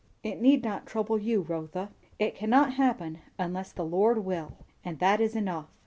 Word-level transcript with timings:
"It 0.23 0.41
need 0.41 0.63
not 0.63 0.87
trouble 0.87 1.19
you, 1.19 1.41
Rotha. 1.41 1.91
It 2.17 2.33
cannot 2.33 2.73
happen 2.73 3.19
unless 3.37 3.71
the 3.71 3.85
Lord 3.85 4.25
will; 4.25 4.57
and 4.83 4.97
that 4.97 5.21
is 5.21 5.35
enough. 5.35 5.67